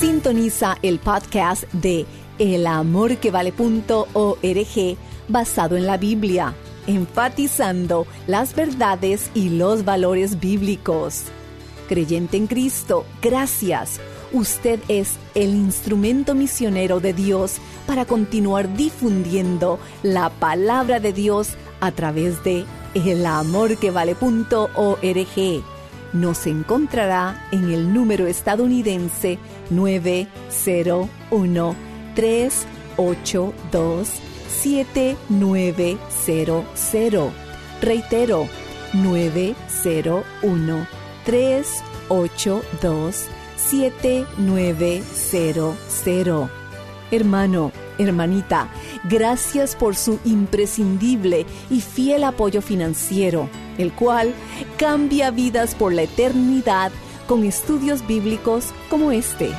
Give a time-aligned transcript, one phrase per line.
[0.00, 2.06] Sintoniza el podcast de
[2.38, 4.96] elamorquevale.org
[5.28, 6.54] basado en la Biblia,
[6.86, 11.24] enfatizando las verdades y los valores bíblicos.
[11.86, 14.00] Creyente en Cristo, gracias.
[14.32, 17.56] Usted es el instrumento misionero de Dios
[17.86, 22.64] para continuar difundiendo la palabra de Dios a través de
[22.94, 25.79] elamorquevale.org
[26.12, 29.38] nos encontrará en el número estadounidense
[29.70, 31.76] 901
[32.14, 34.08] 382
[34.48, 37.32] 7900.
[37.80, 38.48] Reitero,
[38.92, 40.86] 901
[41.24, 46.50] 382 7900.
[47.12, 48.68] Hermano, hermanita,
[49.08, 53.48] gracias por su imprescindible y fiel apoyo financiero
[53.80, 54.34] el cual
[54.76, 56.92] cambia vidas por la eternidad
[57.26, 59.50] con estudios bíblicos como este.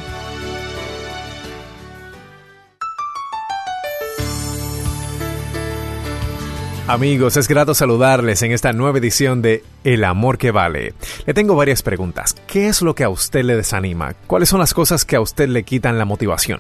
[6.88, 10.94] Amigos, es grato saludarles en esta nueva edición de El Amor que Vale.
[11.26, 12.36] Le tengo varias preguntas.
[12.48, 14.14] ¿Qué es lo que a usted le desanima?
[14.28, 16.60] ¿Cuáles son las cosas que a usted le quitan la motivación?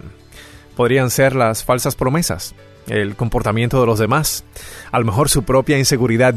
[0.77, 2.55] Podrían ser las falsas promesas,
[2.87, 4.45] el comportamiento de los demás,
[4.91, 6.35] a lo mejor su propia inseguridad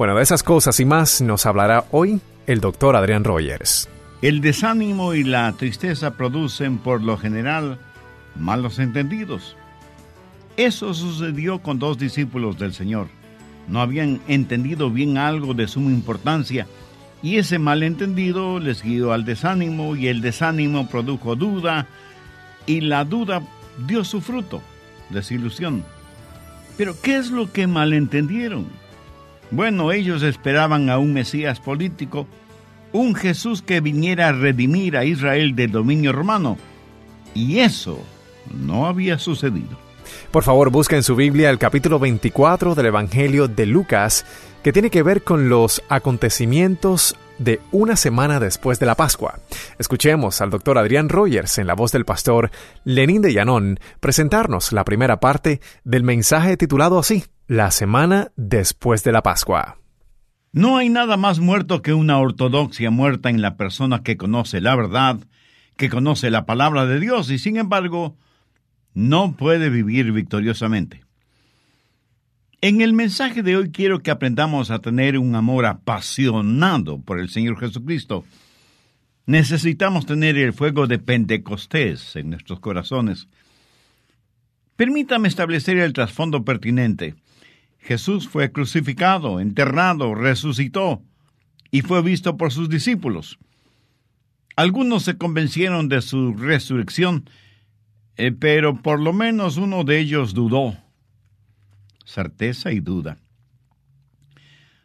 [0.00, 3.86] bueno, de esas cosas y más nos hablará hoy el doctor Adrián Rogers.
[4.22, 7.78] El desánimo y la tristeza producen por lo general
[8.34, 9.58] malos entendidos.
[10.56, 13.08] Eso sucedió con dos discípulos del Señor.
[13.68, 16.66] No habían entendido bien algo de suma importancia
[17.22, 21.88] y ese malentendido les guió al desánimo y el desánimo produjo duda
[22.64, 23.42] y la duda
[23.86, 24.62] dio su fruto,
[25.10, 25.84] desilusión.
[26.78, 28.80] Pero ¿qué es lo que malentendieron?
[29.50, 32.26] Bueno, ellos esperaban a un Mesías político,
[32.92, 36.56] un Jesús que viniera a redimir a Israel del dominio romano.
[37.34, 37.98] Y eso
[38.52, 39.78] no había sucedido.
[40.30, 44.24] Por favor, busca en su Biblia el capítulo 24 del Evangelio de Lucas,
[44.62, 49.40] que tiene que ver con los acontecimientos de una semana después de la Pascua.
[49.78, 52.50] Escuchemos al doctor Adrián Rogers en la voz del pastor
[52.84, 59.10] Lenín de Llanón presentarnos la primera parte del mensaje titulado así, La semana después de
[59.10, 59.76] la Pascua.
[60.52, 64.76] No hay nada más muerto que una ortodoxia muerta en la persona que conoce la
[64.76, 65.18] verdad,
[65.76, 68.16] que conoce la palabra de Dios y sin embargo
[68.94, 71.02] no puede vivir victoriosamente.
[72.60, 77.30] En el mensaje de hoy quiero que aprendamos a tener un amor apasionado por el
[77.30, 78.24] Señor Jesucristo.
[79.26, 83.26] Necesitamos tener el fuego de Pentecostés en nuestros corazones.
[84.76, 87.16] Permítame establecer el trasfondo pertinente.
[87.80, 91.02] Jesús fue crucificado, enterrado, resucitó
[91.70, 93.38] y fue visto por sus discípulos.
[94.56, 97.24] Algunos se convencieron de su resurrección,
[98.16, 100.76] eh, pero por lo menos uno de ellos dudó
[102.04, 103.18] certeza y duda.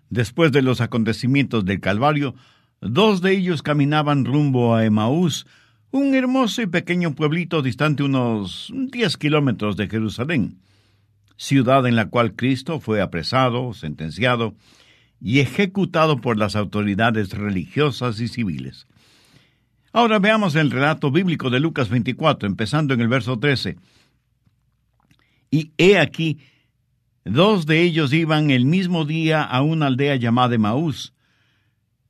[0.10, 2.36] Después de los acontecimientos del Calvario,
[2.80, 5.48] dos de ellos caminaban rumbo a Emaús,
[5.92, 10.60] un hermoso y pequeño pueblito distante unos 10 kilómetros de Jerusalén,
[11.38, 14.56] ciudad en la cual Cristo fue apresado, sentenciado
[15.22, 18.88] y ejecutado por las autoridades religiosas y civiles.
[19.91, 23.78] Ahora veamos el relato bíblico de Lucas 24, empezando en el verso 13.
[25.51, 26.40] Y he aquí
[27.25, 31.16] Dos de ellos iban el mismo día a una aldea llamada Maús,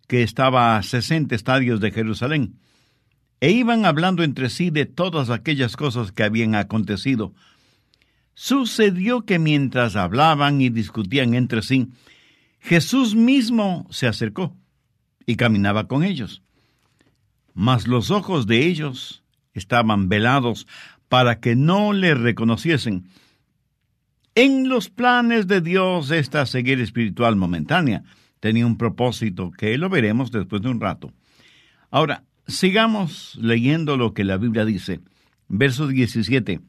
[0.10, 2.60] que estaba a sesenta estadios de Jerusalén,
[3.40, 7.34] e iban hablando entre sí de todas aquellas cosas que habían acontecido.
[8.36, 11.88] Sucedió que mientras hablaban y discutían entre sí,
[12.60, 14.56] Jesús mismo se acercó
[15.26, 16.44] y caminaba con ellos.
[17.54, 19.24] Mas los ojos de ellos
[19.54, 20.68] estaban velados
[21.10, 23.10] para que no le reconociesen
[24.38, 28.04] en los planes de Dios esta ceguera espiritual momentánea
[28.42, 31.14] tenía un propósito que lo veremos después de un rato.
[31.90, 35.00] Ahora, sigamos leyendo lo que la Biblia dice.
[35.48, 36.60] Verso 17.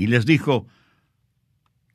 [0.00, 0.66] Y les dijo,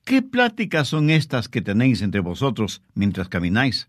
[0.04, 3.88] ¿qué pláticas son estas que tenéis entre vosotros mientras camináis?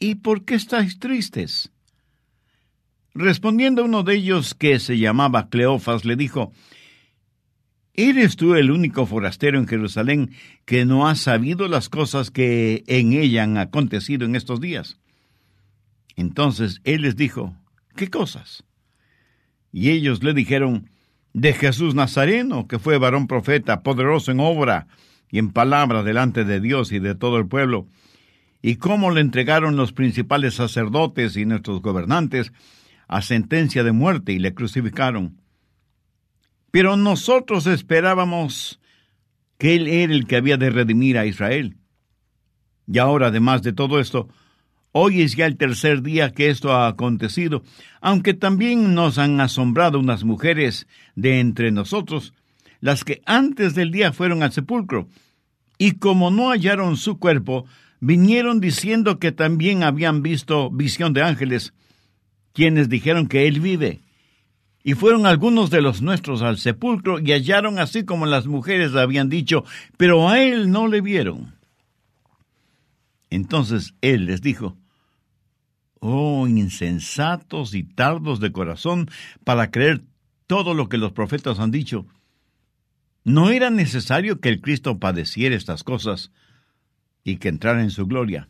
[0.00, 1.70] ¿Y por qué estáis tristes?
[3.14, 6.52] Respondiendo uno de ellos, que se llamaba Cleofas, le dijo,
[7.94, 10.32] ¿Eres tú el único forastero en Jerusalén
[10.64, 14.98] que no ha sabido las cosas que en ella han acontecido en estos días?
[16.16, 17.54] Entonces él les dijo,
[17.94, 18.64] ¿qué cosas?
[19.70, 20.90] Y ellos le dijeron,
[21.32, 24.86] de Jesús Nazareno, que fue varón profeta, poderoso en obra
[25.30, 27.86] y en palabra delante de Dios y de todo el pueblo,
[28.62, 32.52] y cómo le entregaron los principales sacerdotes y nuestros gobernantes
[33.08, 35.40] a sentencia de muerte y le crucificaron.
[36.70, 38.80] Pero nosotros esperábamos
[39.58, 41.76] que Él era el que había de redimir a Israel.
[42.86, 44.28] Y ahora, además de todo esto,
[44.92, 47.62] hoy es ya el tercer día que esto ha acontecido,
[48.00, 52.34] aunque también nos han asombrado unas mujeres de entre nosotros,
[52.80, 55.08] las que antes del día fueron al sepulcro,
[55.78, 57.66] y como no hallaron su cuerpo,
[58.00, 61.72] vinieron diciendo que también habían visto visión de ángeles,
[62.52, 64.00] quienes dijeron que Él vive.
[64.82, 69.28] Y fueron algunos de los nuestros al sepulcro y hallaron así como las mujeres habían
[69.28, 69.64] dicho,
[69.98, 71.59] pero a Él no le vieron.
[73.30, 74.76] Entonces Él les dijo,
[76.00, 79.08] Oh insensatos y tardos de corazón
[79.44, 80.02] para creer
[80.46, 82.06] todo lo que los profetas han dicho.
[83.22, 86.32] ¿No era necesario que el Cristo padeciera estas cosas
[87.22, 88.48] y que entrara en su gloria?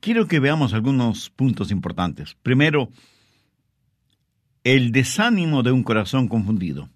[0.00, 2.36] Quiero que veamos algunos puntos importantes.
[2.42, 2.90] Primero,
[4.62, 6.90] el desánimo de un corazón confundido.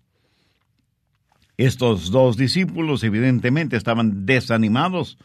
[1.57, 5.19] Estos dos discípulos evidentemente estaban desanimados.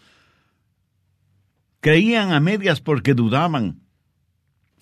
[1.88, 3.80] Creían a medias porque dudaban.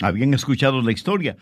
[0.02, 1.38] Habían escuchado la historia,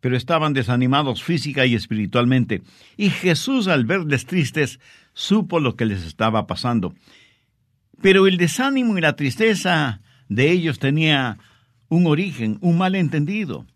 [0.00, 2.62] pero estaban desanimados física y espiritualmente.
[2.96, 4.80] Y Jesús, al verles tristes,
[5.12, 6.94] supo lo que les estaba pasando.
[8.00, 10.00] Pero el desánimo y la tristeza
[10.30, 11.36] de ellos tenía
[11.90, 13.66] un origen, un malentendido.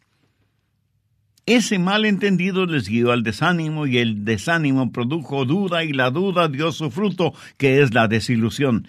[1.45, 6.73] Ese malentendido les guió al desánimo y el desánimo produjo duda y la duda dio
[6.73, 8.89] su fruto, que es la desilusión.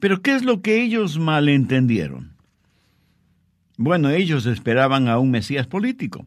[0.00, 2.36] Pero ¿qué es lo que ellos malentendieron?
[3.76, 6.26] Bueno, ellos esperaban a un Mesías político,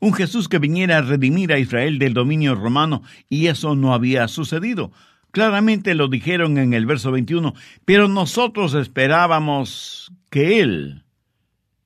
[0.00, 4.26] un Jesús que viniera a redimir a Israel del dominio romano, y eso no había
[4.28, 4.92] sucedido.
[5.30, 7.54] Claramente lo dijeron en el verso 21,
[7.84, 11.04] pero nosotros esperábamos que Él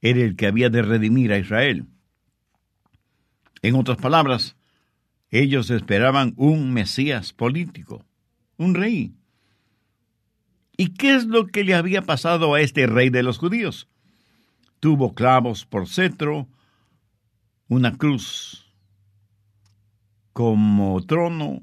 [0.01, 1.87] era el que había de redimir a Israel.
[3.63, 4.57] En otras palabras,
[5.31, 8.05] ellos esperaban un Mesías político,
[8.57, 9.13] un rey.
[10.77, 13.89] ¿Y qué es lo que le había pasado a este rey de los judíos?
[14.81, 16.49] Tuvo clavos por cetro,
[17.69, 18.73] una cruz
[20.33, 21.63] como trono,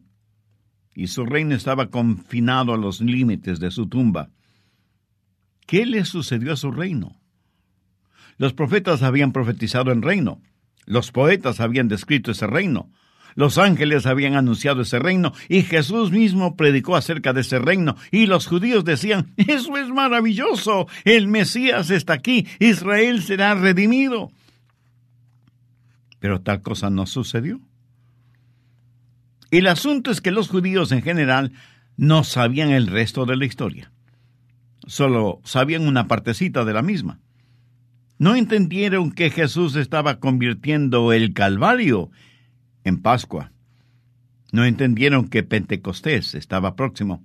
[0.93, 4.29] y su reino estaba confinado a los límites de su tumba.
[5.65, 7.19] ¿Qué le sucedió a su reino?
[8.37, 10.41] Los profetas habían profetizado en reino,
[10.85, 12.89] los poetas habían descrito ese reino,
[13.35, 18.25] los ángeles habían anunciado ese reino y Jesús mismo predicó acerca de ese reino y
[18.25, 24.31] los judíos decían, eso es maravilloso, el Mesías está aquí, Israel será redimido.
[26.19, 27.59] Pero tal cosa no sucedió.
[29.51, 31.53] El asunto es que los judíos en general
[31.97, 33.91] no sabían el resto de la historia.
[34.85, 37.19] Solo sabían una partecita de la misma.
[38.17, 42.11] No entendieron que Jesús estaba convirtiendo el Calvario
[42.83, 43.51] en Pascua.
[44.51, 47.23] No entendieron que Pentecostés estaba próximo.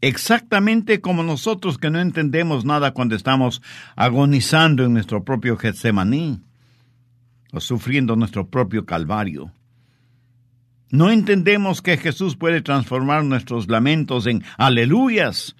[0.00, 3.62] Exactamente como nosotros que no entendemos nada cuando estamos
[3.96, 6.42] agonizando en nuestro propio Getsemaní
[7.52, 9.52] o sufriendo nuestro propio Calvario.
[10.90, 15.56] No entendemos que Jesús puede transformar nuestros lamentos en aleluyas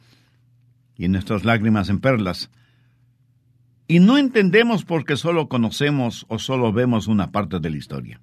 [0.96, 2.50] y nuestras lágrimas en perlas.
[3.88, 8.20] Y no entendemos porque solo conocemos o solo vemos una parte de la historia.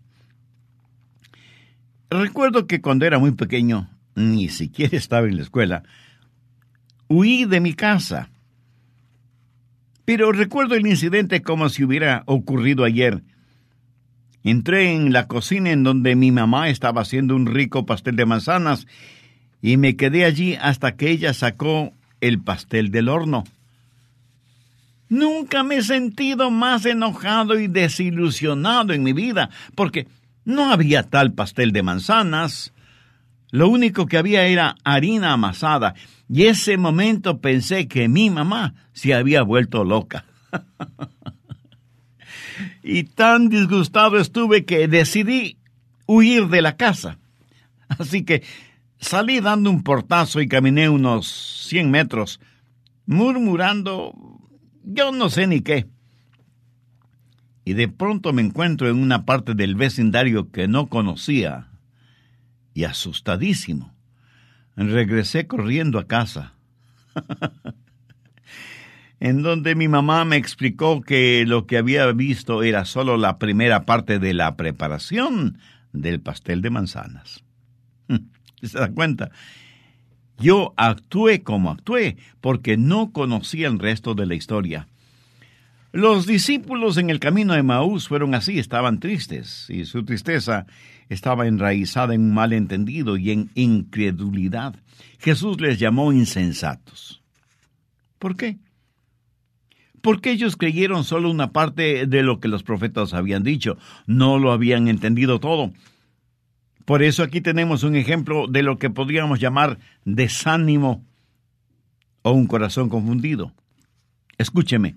[2.11, 5.83] Recuerdo que cuando era muy pequeño, ni siquiera estaba en la escuela,
[7.07, 8.29] huí de mi casa.
[10.05, 13.23] Pero recuerdo el incidente como si hubiera ocurrido ayer
[14.43, 18.87] Entré en la cocina en donde mi mamá estaba haciendo un rico pastel de manzanas
[19.61, 23.43] y me quedé allí hasta que ella sacó el pastel del horno.
[25.09, 30.07] Nunca me he sentido más enojado y desilusionado en mi vida, porque
[30.45, 32.73] no había tal pastel de manzanas.
[33.51, 35.93] Lo único que había era harina amasada,
[36.29, 40.25] y ese momento pensé que mi mamá se había vuelto loca.
[42.83, 45.57] y tan disgustado estuve que decidí
[46.07, 47.17] huir de la casa.
[47.89, 48.43] Así que
[48.99, 51.27] salí dando un portazo y caminé unos
[51.67, 52.39] cien metros,
[53.05, 54.13] murmurando
[54.83, 55.87] yo no sé ni qué.
[57.63, 61.67] Y de pronto me encuentro en una parte del vecindario que no conocía
[62.73, 63.93] y asustadísimo.
[64.75, 66.53] Regresé corriendo a casa.
[69.21, 73.85] en donde mi mamá me explicó que lo que había visto era solo la primera
[73.85, 75.59] parte de la preparación
[75.93, 77.43] del pastel de manzanas.
[78.63, 79.29] ¿Se da cuenta?
[80.39, 84.87] Yo actué como actué porque no conocía el resto de la historia.
[85.93, 90.65] Los discípulos en el camino de Maús fueron así, estaban tristes, y su tristeza
[91.09, 94.75] estaba enraizada en un malentendido y en incredulidad.
[95.19, 97.21] Jesús les llamó insensatos.
[98.19, 98.57] ¿Por qué?
[100.01, 104.53] Porque ellos creyeron solo una parte de lo que los profetas habían dicho, no lo
[104.53, 105.73] habían entendido todo.
[106.85, 111.05] Por eso aquí tenemos un ejemplo de lo que podríamos llamar desánimo
[112.21, 113.53] o un corazón confundido.
[114.37, 114.95] Escúcheme,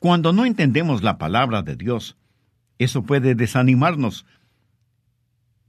[0.00, 2.16] cuando no entendemos la palabra de Dios,
[2.78, 4.24] eso puede desanimarnos.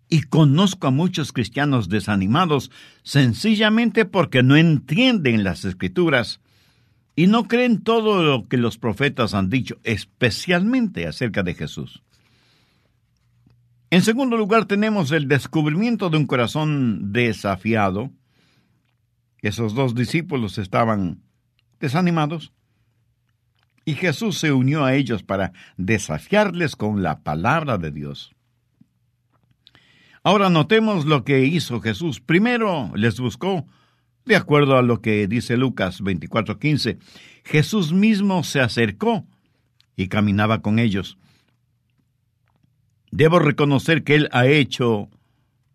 [0.08, 2.72] Y conozco a muchos cristianos desanimados
[3.04, 6.40] sencillamente porque no entienden las escrituras
[7.14, 12.02] y no creen todo lo que los profetas han dicho, especialmente acerca de Jesús.
[13.90, 18.12] En segundo lugar, tenemos el descubrimiento de un corazón desafiado.
[19.42, 21.22] Esos dos discípulos estaban
[21.82, 22.54] desanimados
[23.86, 28.36] y Jesús se unió a ellos para desafiarles con la palabra de Dios.
[30.24, 32.20] Ahora notemos lo que hizo Jesús.
[32.20, 33.66] Primero les buscó,
[34.26, 37.00] de acuerdo a lo que dice Lucas 24:15,
[37.44, 39.26] Jesús mismo se acercó
[39.96, 41.18] y caminaba con ellos.
[43.12, 45.10] Debo reconocer que Él ha hecho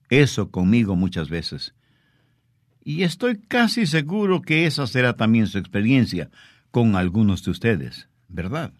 [0.09, 1.75] eso conmigo muchas veces.
[2.85, 6.31] Y estoy casi seguro que esa será también su experiencia
[6.77, 8.71] con algunos de ustedes, ¿verdad?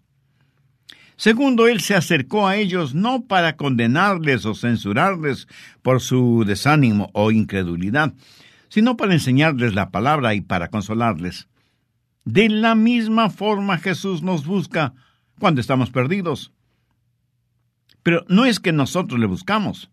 [1.15, 5.47] Segundo, Él se acercó a ellos no para condenarles o censurarles
[5.81, 8.13] por su desánimo o incredulidad,
[8.69, 11.47] sino para enseñarles la palabra y para consolarles.
[12.23, 14.93] De la misma forma Jesús nos busca
[15.39, 16.53] cuando estamos perdidos.
[18.03, 19.89] Pero no es que nosotros le buscamos,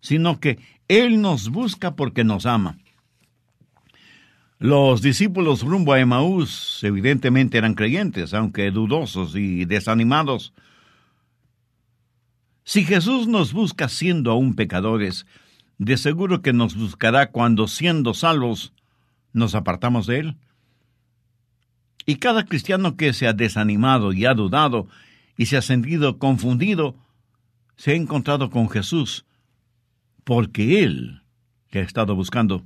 [0.00, 0.58] sino que
[0.88, 2.78] Él nos busca porque nos ama.
[4.58, 10.54] Los discípulos rumbo a Emaús evidentemente eran creyentes, aunque dudosos y desanimados.
[12.64, 15.26] Si Jesús nos busca siendo aún pecadores,
[15.78, 18.72] de seguro que nos buscará cuando siendo salvos
[19.32, 20.36] nos apartamos de Él.
[22.06, 24.88] Y cada cristiano que se ha desanimado y ha dudado
[25.36, 26.96] y se ha sentido confundido,
[27.76, 29.26] se ha encontrado con Jesús
[30.22, 31.22] porque Él
[31.70, 32.64] le ha estado buscando.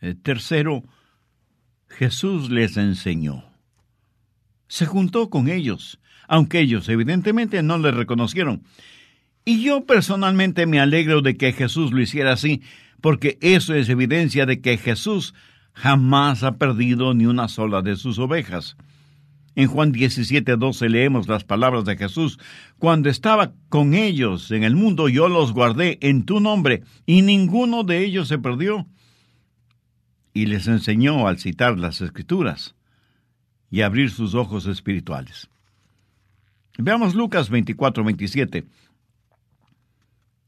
[0.00, 0.82] Eh, tercero,
[1.88, 3.44] Jesús les enseñó.
[4.68, 8.62] Se juntó con ellos, aunque ellos evidentemente no le reconocieron.
[9.44, 12.62] Y yo personalmente me alegro de que Jesús lo hiciera así,
[13.00, 15.34] porque eso es evidencia de que Jesús
[15.72, 18.76] jamás ha perdido ni una sola de sus ovejas.
[19.56, 22.38] En Juan 17, 12 leemos las palabras de Jesús.
[22.78, 27.82] Cuando estaba con ellos en el mundo, yo los guardé en tu nombre, y ninguno
[27.82, 28.86] de ellos se perdió.
[30.32, 32.74] Y les enseñó al citar las escrituras
[33.70, 35.48] y abrir sus ojos espirituales.
[36.78, 38.64] Veamos Lucas 24, 27.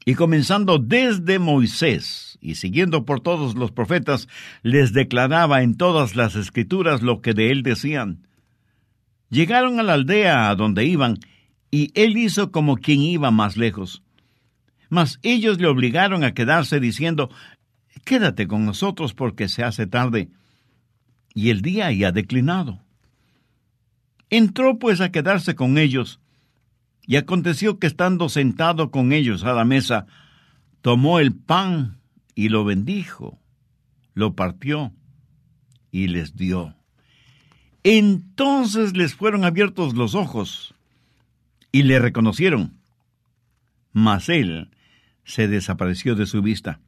[0.04, 4.28] Y comenzando desde Moisés y siguiendo por todos los profetas,
[4.62, 8.26] les declaraba en todas las escrituras lo que de él decían
[9.30, 11.18] Llegaron a la aldea a donde iban,
[11.70, 14.02] y él hizo como quien iba más lejos.
[14.90, 17.30] Mas ellos le obligaron a quedarse diciendo,
[18.04, 20.28] Quédate con nosotros porque se hace tarde,
[21.34, 22.80] y el día ya declinado.
[24.30, 26.20] Entró pues a quedarse con ellos,
[27.06, 30.06] y aconteció que estando sentado con ellos a la mesa,
[30.80, 31.98] tomó el pan
[32.34, 33.38] y lo bendijo,
[34.14, 34.92] lo partió
[35.90, 36.74] y les dio.
[37.84, 40.74] Entonces les fueron abiertos los ojos
[41.72, 42.78] y le reconocieron.
[43.92, 44.70] Mas él
[45.24, 46.80] se desapareció de su vista.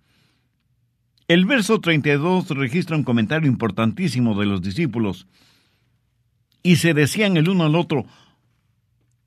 [1.35, 5.27] El verso 32 registra un comentario importantísimo de los discípulos.
[6.63, 8.07] Y se decían el uno al otro,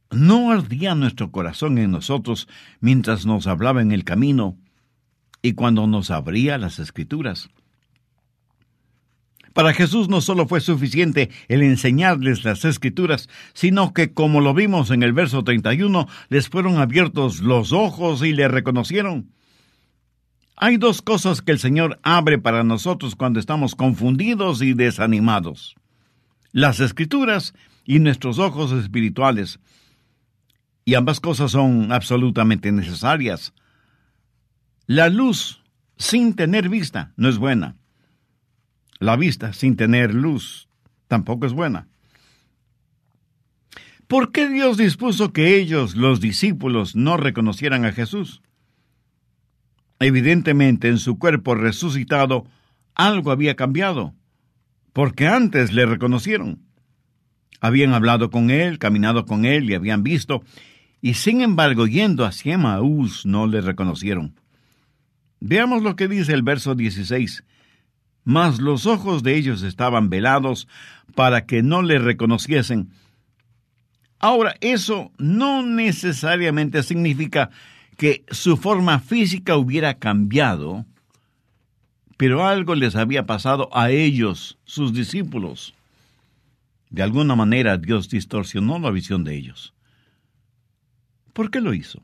[0.09, 2.47] ¿no ardía nuestro corazón en nosotros
[2.79, 4.57] mientras nos hablaba en el camino
[5.41, 7.49] y cuando nos abría las escrituras?
[9.51, 14.91] Para Jesús no solo fue suficiente el enseñarles las escrituras, sino que, como lo vimos
[14.91, 19.33] en el verso 31, les fueron abiertos los ojos y le reconocieron.
[20.59, 25.75] Hay dos cosas que el Señor abre para nosotros cuando estamos confundidos y desanimados.
[26.51, 27.53] Las escrituras
[27.85, 29.59] y nuestros ojos espirituales.
[30.83, 33.53] Y ambas cosas son absolutamente necesarias.
[34.87, 35.61] La luz
[35.97, 37.75] sin tener vista no es buena.
[38.97, 40.69] La vista sin tener luz
[41.07, 41.87] tampoco es buena.
[44.07, 48.41] ¿Por qué Dios dispuso que ellos, los discípulos, no reconocieran a Jesús?
[49.99, 52.45] Evidentemente en su cuerpo resucitado
[52.93, 54.13] algo había cambiado,
[54.93, 56.59] porque antes le reconocieron.
[57.61, 60.43] Habían hablado con él, caminado con él y habían visto,
[61.01, 64.35] y sin embargo, yendo hacia Maús, no le reconocieron.
[65.39, 67.43] Veamos lo que dice el verso 16.
[68.23, 70.67] Mas los ojos de ellos estaban velados
[71.15, 72.89] para que no le reconociesen.
[74.19, 77.51] Ahora, eso no necesariamente significa
[77.97, 80.85] que su forma física hubiera cambiado,
[82.15, 85.73] pero algo les había pasado a ellos, sus discípulos.
[86.89, 89.73] De alguna manera Dios distorsionó la visión de ellos.
[91.33, 92.03] ¿Por qué lo hizo?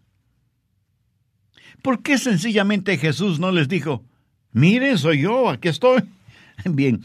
[1.81, 4.03] ¿Por qué sencillamente Jesús no les dijo,
[4.51, 6.03] mire, soy yo, aquí estoy?
[6.65, 7.01] Bien,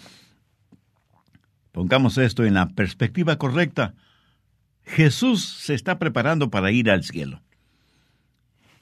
[1.73, 3.95] pongamos esto en la perspectiva correcta.
[4.85, 7.43] Jesús se está preparando para ir al cielo.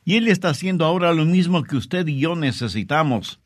[0.06, 3.40] Y Él está haciendo ahora lo mismo que usted y yo necesitamos.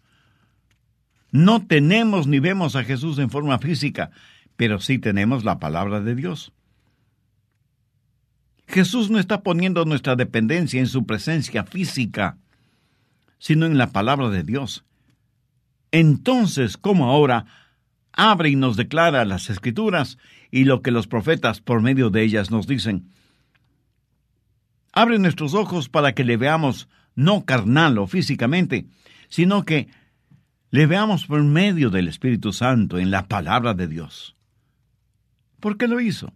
[1.32, 4.10] No tenemos ni vemos a Jesús en forma física,
[4.56, 6.52] pero sí tenemos la palabra de Dios.
[8.68, 12.36] Jesús no está poniendo nuestra dependencia en su presencia física,
[13.38, 14.84] sino en la palabra de Dios.
[15.92, 17.46] Entonces, como ahora,
[18.12, 20.18] abre y nos declara las escrituras
[20.50, 23.08] y lo que los profetas por medio de ellas nos dicen.
[24.92, 28.86] Abre nuestros ojos para que le veamos no carnal o físicamente,
[29.28, 29.88] sino que
[30.70, 34.36] le veamos por medio del Espíritu Santo en la palabra de Dios.
[35.58, 36.32] ¿Por qué lo hizo?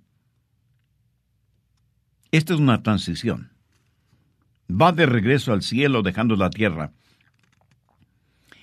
[2.30, 3.52] Esta es una transición.
[4.70, 6.92] Va de regreso al cielo dejando la tierra.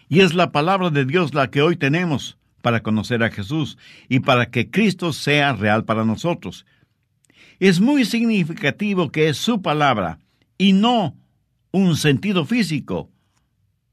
[0.10, 3.78] Y es la palabra de Dios la que hoy tenemos para conocer a Jesús
[4.10, 6.66] y para que Cristo sea real para nosotros.
[7.62, 10.18] Es muy significativo que es su palabra
[10.58, 11.16] y no
[11.70, 13.12] un sentido físico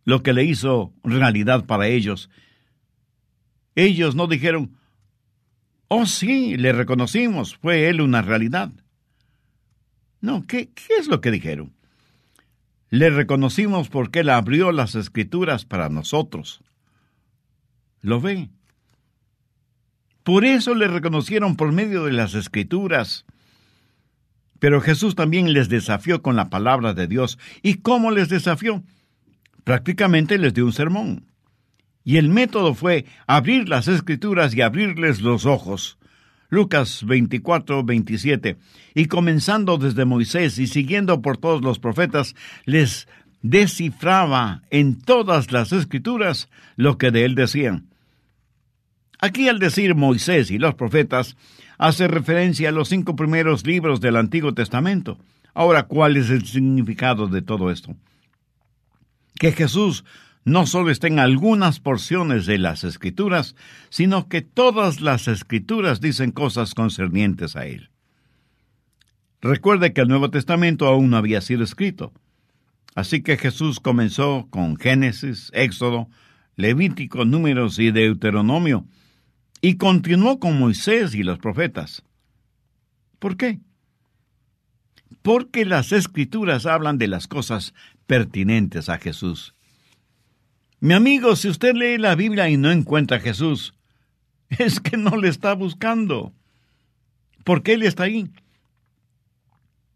[0.07, 2.31] lo que le hizo realidad para ellos.
[3.75, 4.75] Ellos no dijeron,
[5.89, 8.73] Oh, sí, le reconocimos, fue él una realidad.
[10.23, 11.75] No, ¿qué, qué es lo que dijeron?
[12.89, 16.63] Le reconocimos porque él abrió las escrituras para nosotros.
[18.01, 18.49] ¿Lo ve?
[20.23, 23.27] Por eso le reconocieron por medio de las escrituras.
[24.59, 27.39] Pero Jesús también les desafió con la palabra de Dios.
[27.63, 28.83] ¿Y cómo les desafió?
[29.65, 31.27] Prácticamente les dio un sermón.
[32.05, 35.99] Y el método fue abrir las escrituras y abrirles los ojos.
[36.49, 38.57] Lucas 24, 27.
[38.95, 43.07] Y comenzando desde Moisés y siguiendo por todos los profetas, les
[43.43, 47.89] descifraba en todas las escrituras lo que de él decían.
[49.21, 51.37] Aquí al decir Moisés y los profetas,
[51.79, 55.19] hace referencia a los cinco primeros libros del Antiguo Testamento.
[55.55, 57.97] Ahora, ¿cuál es el significado de todo esto?
[59.39, 60.05] Que Jesús
[60.45, 63.55] no solo está en algunas porciones de las escrituras,
[63.91, 67.91] sino que todas las escrituras dicen cosas concernientes a él.
[69.41, 72.13] Recuerde que el Nuevo Testamento aún no había sido escrito.
[72.95, 76.09] Así que Jesús comenzó con Génesis, Éxodo,
[76.57, 78.85] Levítico, Números y Deuteronomio,
[79.61, 82.03] y continuó con Moisés y los profetas.
[83.19, 83.59] ¿Por qué?
[85.23, 87.75] Porque las escrituras hablan de las cosas
[88.07, 89.55] pertinentes a Jesús.
[90.81, 93.75] Mi amigo, si usted lee la Biblia y no encuentra a Jesús,
[94.49, 96.33] es que no le está buscando.
[97.45, 98.31] Porque Él está ahí.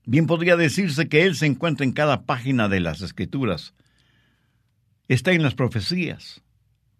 [0.04, 3.74] Bien podría decirse que Él se encuentra en cada página de las Escrituras.
[5.06, 6.42] Está en las profecías,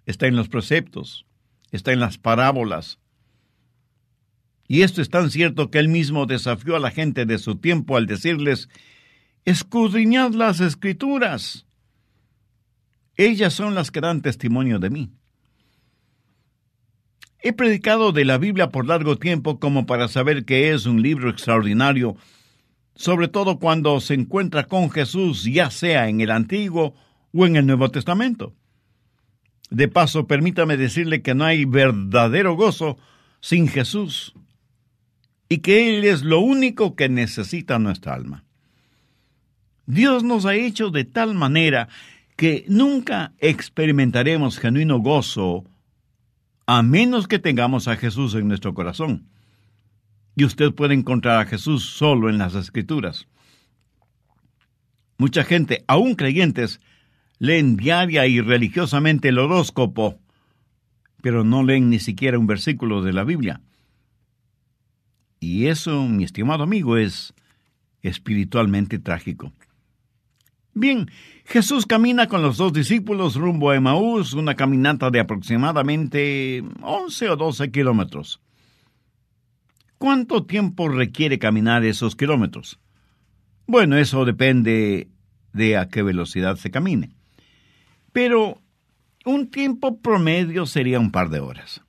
[0.06, 1.24] está en los preceptos,
[1.72, 3.00] está en las parábolas.
[4.68, 7.96] Y esto es tan cierto que Él mismo desafió a la gente de su tiempo
[7.96, 8.68] al decirles,
[9.44, 11.66] escudriñad las Escrituras
[13.16, 15.10] ellas son las que dan testimonio de mí.
[17.42, 21.28] He predicado de la Biblia por largo tiempo como para saber que es un libro
[21.28, 22.16] extraordinario,
[22.94, 26.94] sobre todo cuando se encuentra con Jesús, ya sea en el Antiguo
[27.32, 28.54] o en el Nuevo Testamento.
[29.72, 32.98] De paso, permítame decirle que no hay verdadero gozo
[33.40, 34.34] sin Jesús
[35.48, 38.44] y que Él es lo único que necesita nuestra alma.
[39.86, 41.88] Dios nos ha hecho de tal manera
[42.36, 45.64] que nunca experimentaremos genuino gozo
[46.66, 49.26] a menos que tengamos a Jesús en nuestro corazón.
[50.36, 53.26] Y usted puede encontrar a Jesús solo en las Escrituras.
[55.16, 56.78] Mucha gente, aún creyentes,
[57.42, 60.20] leen diaria y religiosamente el horóscopo,
[61.22, 63.60] pero no leen ni siquiera un versículo de la Biblia.
[65.40, 67.34] Y eso, mi estimado amigo, es
[68.00, 69.52] espiritualmente trágico.
[70.72, 71.10] Bien,
[71.44, 77.36] Jesús camina con los dos discípulos rumbo a Emaús, una caminata de aproximadamente 11 o
[77.36, 78.40] 12 kilómetros.
[79.98, 82.78] ¿cuánto tiempo requiere caminar esos kilómetros?
[83.66, 85.08] Bueno, eso depende
[85.52, 87.10] de a qué velocidad se camine.
[88.12, 88.60] Pero
[89.24, 91.82] un tiempo promedio sería un par de horas.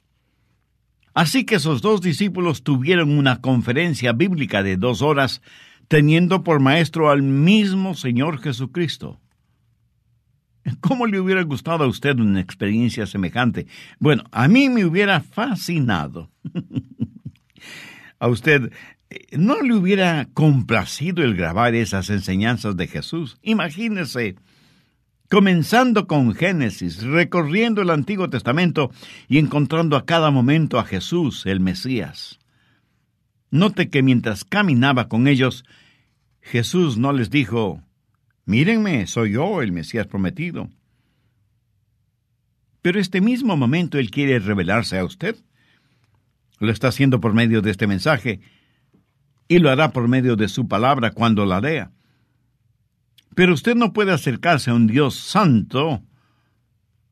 [1.13, 5.41] Así que esos dos discípulos tuvieron una conferencia bíblica de dos horas,
[5.87, 9.19] teniendo por maestro al mismo Señor Jesucristo.
[10.79, 13.67] ¿Cómo le hubiera gustado a usted una experiencia semejante?
[13.99, 16.31] Bueno, a mí me hubiera fascinado.
[18.19, 18.71] a usted
[19.09, 23.37] eh, no le hubiera complacido el grabar esas enseñanzas de Jesús.
[23.41, 24.35] Imagínese,
[25.29, 28.91] comenzando con Génesis, recorriendo el Antiguo Testamento
[29.27, 32.39] y encontrando a cada momento a Jesús, el Mesías.
[33.49, 35.65] Note que mientras caminaba con ellos,
[36.41, 37.81] Jesús no les dijo,
[38.45, 40.69] Mírenme, soy yo el Mesías prometido.
[42.81, 45.37] Pero este mismo momento Él quiere revelarse a usted.
[46.59, 48.41] Lo está haciendo por medio de este mensaje
[49.47, 51.91] y lo hará por medio de su palabra cuando la lea.
[53.35, 56.03] Pero usted no puede acercarse a un Dios santo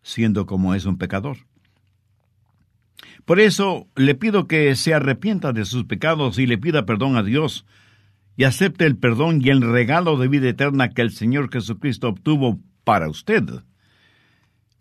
[0.04, 1.38] siendo como es un pecador.
[3.26, 7.24] Por eso le pido que se arrepienta de sus pecados y le pida perdón a
[7.24, 7.66] Dios
[8.36, 12.60] y acepte el perdón y el regalo de vida eterna que el Señor Jesucristo obtuvo
[12.84, 13.44] para usted.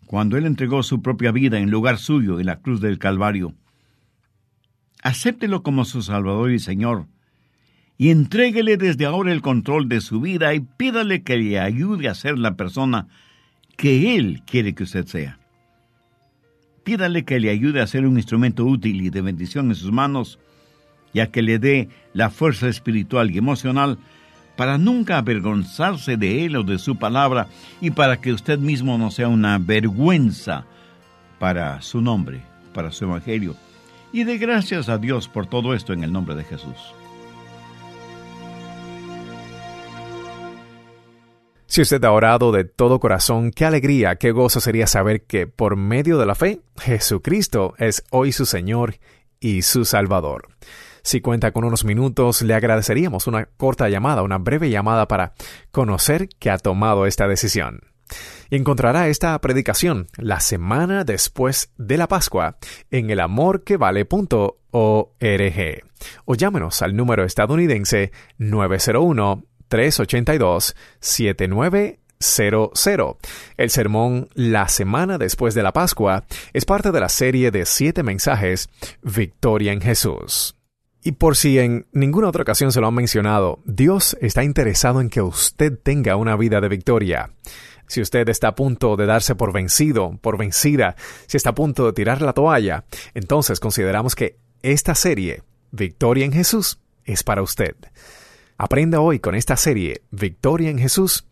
[0.07, 3.53] Cuando Él entregó su propia vida en lugar suyo en la cruz del Calvario.
[5.03, 7.07] Acéptelo como su Salvador y Señor,
[8.01, 12.15] y entréguele desde ahora el control de su vida y pídale que le ayude a
[12.15, 13.05] ser la persona
[13.77, 15.37] que Él quiere que usted sea.
[16.83, 20.39] Pídale que le ayude a ser un instrumento útil y de bendición en sus manos,
[21.13, 23.99] ya que le dé la fuerza espiritual y emocional
[24.55, 27.49] para nunca avergonzarse de Él o de su palabra
[27.81, 30.65] y para que usted mismo no sea una vergüenza
[31.37, 32.41] para su nombre,
[32.73, 33.55] para su evangelio.
[34.11, 36.95] Y de gracias a Dios por todo esto en el nombre de Jesús.
[41.71, 45.77] Si usted ha orado de todo corazón, qué alegría, qué gozo sería saber que por
[45.77, 48.95] medio de la fe, Jesucristo es hoy su Señor
[49.39, 50.49] y su Salvador.
[51.01, 55.31] Si cuenta con unos minutos, le agradeceríamos una corta llamada, una breve llamada para
[55.71, 57.79] conocer que ha tomado esta decisión.
[58.49, 62.57] Y encontrará esta predicación la semana después de la Pascua
[62.89, 64.57] en elamorquevale.org
[66.25, 73.23] o llámenos al número estadounidense 901 382 7900.
[73.57, 78.03] El sermón La semana después de la Pascua es parte de la serie de siete
[78.03, 78.67] mensajes
[79.01, 80.57] Victoria en Jesús.
[81.03, 85.09] Y por si en ninguna otra ocasión se lo han mencionado, Dios está interesado en
[85.09, 87.31] que usted tenga una vida de victoria.
[87.87, 91.85] Si usted está a punto de darse por vencido, por vencida, si está a punto
[91.85, 97.77] de tirar la toalla, entonces consideramos que esta serie, Victoria en Jesús, es para usted.
[98.63, 101.25] Aprenda hoy con esta serie, Victoria en Jesús,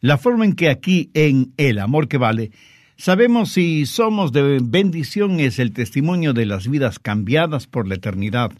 [0.00, 2.52] La forma en que aquí en El Amor que Vale
[2.96, 8.52] sabemos si somos de bendición es el testimonio de las vidas cambiadas por la eternidad.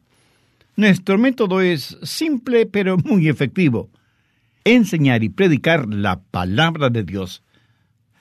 [0.74, 3.88] Nuestro método es simple pero muy efectivo.
[4.64, 7.44] Enseñar y predicar la palabra de Dios.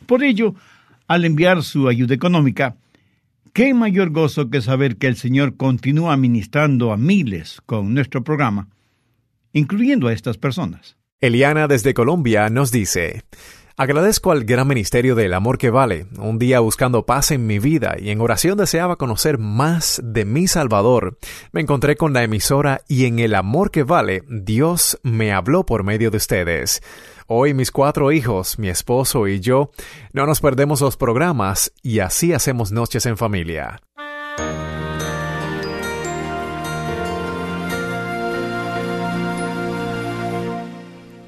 [0.06, 0.54] Por ello,
[1.13, 2.78] al enviar su ayuda económica,
[3.54, 8.69] qué mayor gozo que saber que el Señor continúa ministrando a miles con nuestro programa,
[9.52, 10.97] incluyendo a estas personas.
[11.21, 13.23] Eliana desde Colombia nos dice,
[13.76, 16.06] Agradezco al gran ministerio del amor que vale.
[16.19, 20.47] Un día buscando paz en mi vida y en oración deseaba conocer más de mi
[20.47, 21.17] Salvador.
[21.52, 25.84] Me encontré con la emisora y en el amor que vale, Dios me habló por
[25.84, 26.84] medio de ustedes.
[27.27, 29.71] Hoy mis cuatro hijos, mi esposo y yo
[30.12, 33.81] no nos perdemos los programas y así hacemos noches en familia.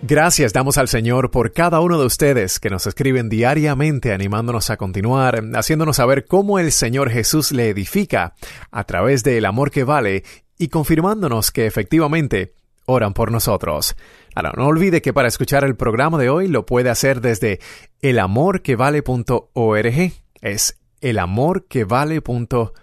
[0.07, 4.77] Gracias damos al Señor por cada uno de ustedes que nos escriben diariamente animándonos a
[4.77, 8.35] continuar, haciéndonos saber cómo el Señor Jesús le edifica
[8.69, 10.23] a través del amor que vale
[10.59, 12.53] y confirmándonos que efectivamente
[12.85, 13.95] oran por nosotros.
[14.35, 17.61] Ahora, no olvide que para escuchar el programa de hoy lo puede hacer desde
[18.01, 20.11] elamorquevale.org.
[20.41, 22.73] Es elamorquevale.org.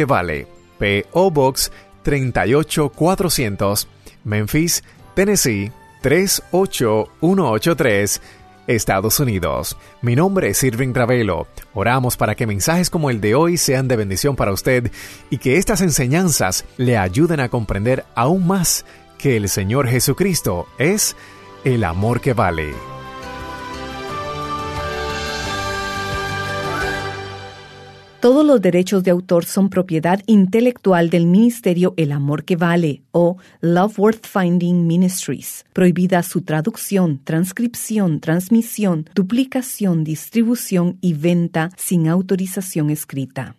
[0.82, 1.30] P.O.
[1.30, 3.88] Box 38400,
[4.24, 8.20] Memphis, Tennessee 38183,
[8.66, 9.78] Estados Unidos.
[10.02, 11.46] Mi nombre es Irving Travelo.
[11.76, 14.92] Oramos para que mensajes como el de hoy sean de bendición para usted
[15.30, 18.84] y que estas enseñanzas le ayuden a comprender aún más
[19.20, 21.16] que el Señor Jesucristo es
[21.64, 22.74] el amor que vale.
[28.22, 33.38] Todos los derechos de autor son propiedad intelectual del Ministerio El Amor que Vale o
[33.62, 35.66] Love Worth Finding Ministries.
[35.74, 43.56] Prohibida su traducción, transcripción, transmisión, duplicación, distribución y venta sin autorización escrita.